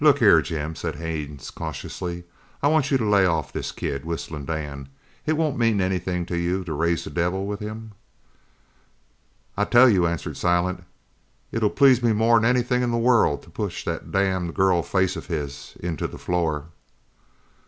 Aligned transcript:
"Look 0.03 0.17
here, 0.17 0.41
Jim," 0.41 0.73
said 0.75 0.95
Haines 0.95 1.51
cautiously, 1.51 2.23
"I 2.63 2.67
want 2.69 2.89
you 2.89 2.97
to 2.97 3.05
lay 3.07 3.23
off 3.27 3.49
on 3.49 3.51
this 3.53 3.71
kid, 3.71 4.03
Whistling 4.03 4.45
Dan. 4.45 4.89
It 5.27 5.33
won't 5.37 5.59
meant 5.59 5.79
anything 5.79 6.25
to 6.25 6.35
you 6.39 6.63
to 6.63 6.73
raise 6.73 7.03
the 7.03 7.11
devil 7.11 7.45
with 7.45 7.59
him." 7.59 7.91
"I 9.55 9.65
tell 9.65 9.87
you," 9.87 10.07
answered 10.07 10.37
Silent, 10.37 10.85
"it'll 11.51 11.69
please 11.69 12.01
me 12.01 12.13
more'n 12.13 12.45
anything 12.45 12.81
in 12.81 12.89
the 12.89 12.97
world 12.97 13.43
to 13.43 13.51
push 13.51 13.85
that 13.85 14.11
damned 14.11 14.55
girl 14.55 14.81
face 14.81 15.15
of 15.15 15.27
his 15.27 15.77
into 15.79 16.07
the 16.07 16.17
floor." 16.17 16.69